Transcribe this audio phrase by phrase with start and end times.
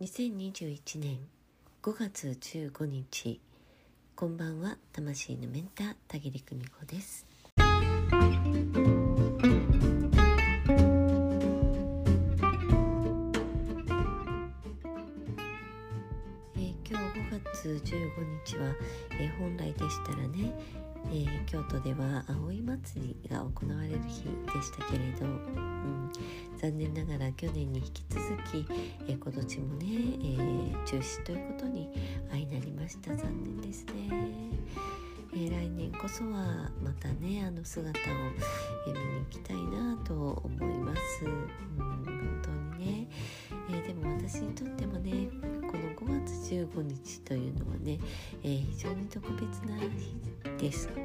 [0.00, 1.18] 2021年
[1.82, 3.40] 5月15日
[4.14, 7.26] こんばんは魂のメンター田切久美子です。
[7.58, 17.90] えー今日5月15
[18.46, 18.72] 日は、
[19.18, 20.52] えー本来でしたらね、
[21.10, 26.10] えー京都では葵祭りが行われる日でしたけれど、うん、
[26.58, 28.20] 残念ながら去年に引き続
[28.52, 28.66] き、
[29.08, 31.88] えー今年もね、えー中止ということに
[32.30, 33.14] 相なりました。
[33.16, 33.92] 残念ですね、
[35.32, 37.94] えー来年こそはまたねあの姿を、
[38.86, 43.08] 見に行きたいなと思います、うん、本当にね、
[43.70, 45.28] えーでも私にとってもね
[45.70, 47.98] この5月15日というのはね、
[48.42, 51.02] えー非常に特別な日です、うん。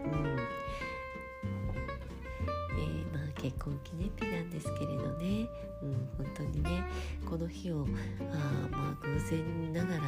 [2.75, 5.48] えーまあ、結婚記念日なんですけれどね、
[5.81, 6.84] うん、本当にね
[7.30, 7.85] この日を
[8.31, 10.02] あまあ偶然ながら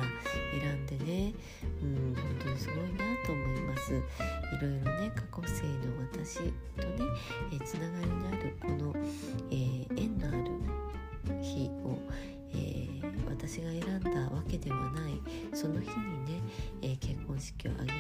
[0.60, 1.34] 選んでね、
[1.82, 3.94] うん、本当にすごいなと思います。
[3.94, 3.98] い
[4.62, 6.54] ろいろね過去生の私とね、
[7.52, 8.94] えーつながりのあるこの、
[9.52, 12.00] えー縁のある日を、
[12.52, 12.96] えー
[13.28, 15.22] 私が選んだわけではない。
[15.54, 16.42] その日にね、
[16.82, 17.94] えー結婚式を挙げ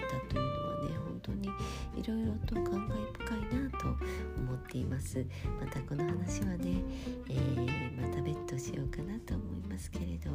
[4.76, 5.26] ています。
[5.60, 6.84] またこの話はね、
[7.30, 10.32] えーまた別途しようかなと思いますけれど。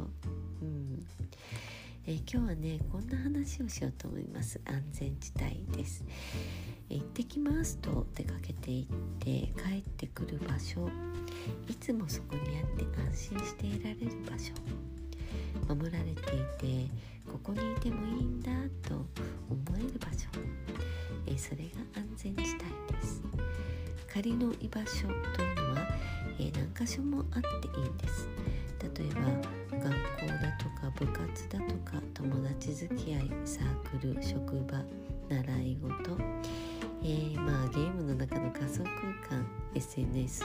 [0.61, 1.05] うん。
[2.07, 4.59] えー今日はねこんな話をしようと思います。
[4.65, 6.03] 安全地帯です、
[6.89, 8.85] 行ってきますと出かけていっ
[9.19, 9.29] て
[9.61, 10.89] 帰ってくる場所。
[11.67, 14.53] いつもそこにあって安心していられる場所。
[15.67, 16.91] 守られていて
[17.31, 19.05] ここにいてもいいんだと思
[19.77, 20.27] える場所。
[21.27, 22.90] えそれが安全地帯
[24.13, 25.87] 仮の居場所というのは、
[26.37, 28.27] えー何箇所もあっていいんです。
[28.81, 29.21] 例えば
[29.77, 34.83] 学校だとか部活だとか友達付き合いサークル職場
[35.29, 36.17] 習い事、
[37.03, 38.91] えーまあゲームの中の仮想空
[39.29, 40.43] 間 SNS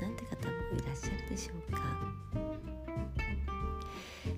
[0.00, 2.45] なんて方もいらっしゃるでしょうか。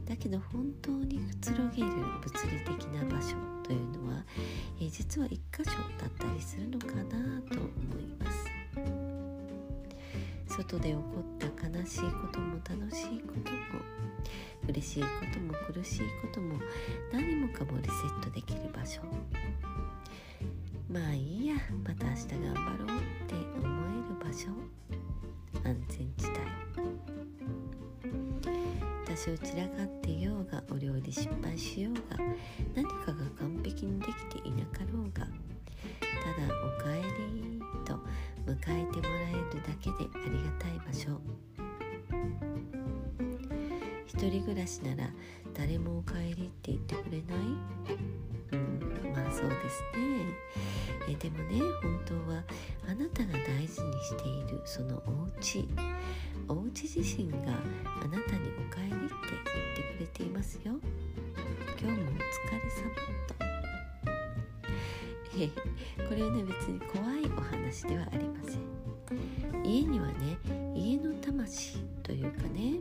[0.09, 4.25] だけど本当にくつろげる物理的な場所というのは、
[4.81, 7.03] えー実は一箇所だったりするのかな
[7.43, 7.69] と思
[8.01, 8.49] います。
[10.49, 13.59] 外で起こった悲しいことも楽しいことも
[14.67, 16.59] 嬉しいことも苦しいことも
[17.13, 19.03] 何もかもリセットできる場所。
[20.91, 24.49] まあいいやまた明日頑張ろうって思える場所。
[25.65, 26.49] 安全地帯。
[29.09, 32.01] 多少散らかってようがお料理失敗しようが
[32.75, 35.29] 何かが完璧にできていなかろうがただ
[36.79, 37.95] 「おかえり」と
[38.47, 41.21] 迎えてもらえるだけでありがたい場所。
[44.07, 45.11] 一人暮らしなら
[45.55, 47.39] 誰も「おかえり」って言ってくれない？
[48.53, 50.27] うんまあそうですね。
[51.09, 52.43] えでもね本当は
[52.89, 55.67] あなたが大事にしているそのお家。
[56.49, 57.37] お家自身が
[57.85, 59.15] あなたに「おかえり」って
[59.55, 60.73] 言ってくれていますよ。
[61.81, 62.23] 今日もお疲
[62.53, 62.91] れ様
[63.27, 63.35] と。
[65.41, 65.49] え
[66.09, 68.61] これはね別に怖いお話ではありません。
[69.65, 70.39] 家にはね
[70.75, 72.81] 家の魂というかね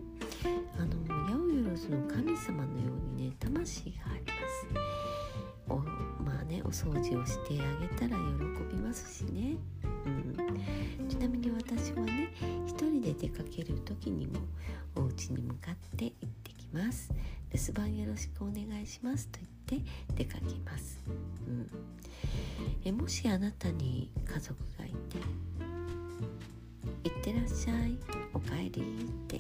[0.80, 4.98] あの八百万の神様のようにね魂があります。
[5.70, 5.78] お
[6.24, 9.58] まあねお掃除をしてあげたら喜びますしね、
[10.08, 12.30] うん、ちなみに私はね
[12.66, 14.40] 一人で出かける時にも
[14.96, 17.12] お家に向かって行ってきます。
[17.54, 21.00] 留守番よろしくお願いしますと言って出かけます、
[21.48, 21.70] うん、
[22.84, 25.18] えもしあなたに家族がいて
[27.08, 27.98] 「いってらっしゃい
[28.34, 29.40] おかえり」って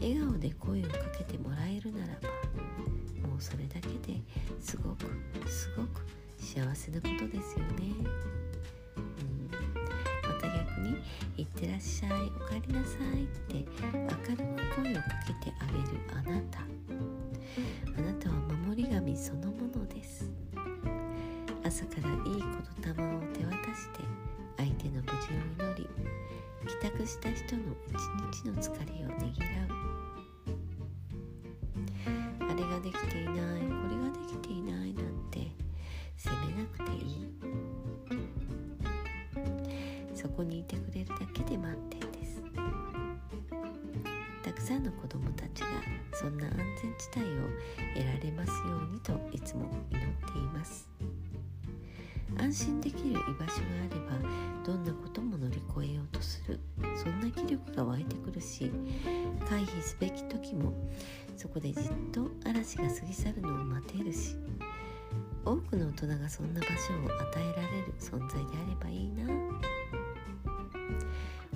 [0.00, 4.20] 笑顔で声をかけてもらえるならばもうそれだけで
[4.60, 5.06] すごく
[5.48, 6.02] すごく
[6.38, 8.39] 幸せなことですよね。
[11.40, 13.96] いってらっしゃいおかえりなさい」って明
[14.36, 16.60] るく声をかけてあげるあなた。
[17.96, 18.34] あなたは
[18.66, 20.30] 守り神そのものです。
[21.64, 22.48] 朝からいいこ
[22.82, 24.00] と霊を手渡して
[24.58, 25.88] 相手の無事を祈り
[26.66, 27.94] 帰宅した人の一
[28.42, 29.68] 日の疲れをねぎらう。
[32.50, 33.69] あれができていない。
[40.40, 42.42] こにいてくれるだけで満点です。
[44.42, 45.66] たくさんの子どもたちが
[46.14, 47.42] そんな安全地帯を
[47.94, 50.88] 得られますようにといつも祈っています。
[52.38, 56.58] 安心できる居場所があればどんなことも乗り越えようとする
[56.96, 58.70] そんな気力が湧いてくるし
[59.48, 60.72] 回避すべき時も
[61.36, 64.36] そこでじっと嵐が過ぎ去るのを待てるし
[65.44, 69.60] 多くの大人がそんな場所を与えられる存在であればいいな。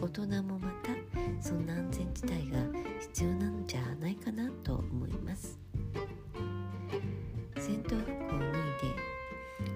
[0.04, 0.92] 大人もまた
[1.40, 2.58] そんな安全地帯が
[3.00, 5.58] 必要なんじゃないかなと思います。
[7.56, 8.52] 戦闘服を脱い
[8.82, 8.92] で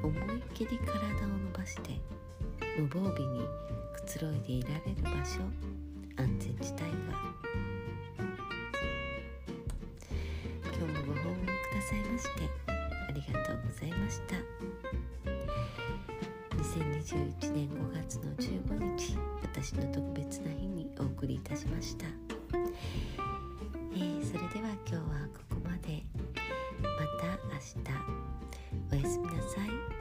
[0.03, 1.99] 思いっきり体を伸ばして
[2.79, 3.41] 無防備に
[3.95, 5.41] くつろいでいられる場所
[6.19, 6.93] 安全地帯が
[10.63, 12.31] 今日もご訪問くださいまして
[13.09, 14.37] ありがとうございました。
[16.59, 22.07] 2021年5月の15日私の特別な日にお送りいたしました、
[23.93, 25.01] えー、それでは今日は
[25.35, 26.05] ここまで。
[26.81, 26.89] ま
[27.21, 28.23] た明日。
[28.93, 29.98] おやすみなさい。